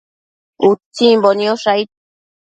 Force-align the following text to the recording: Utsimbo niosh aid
Utsimbo 0.69 1.29
niosh 1.39 1.67
aid 1.75 1.87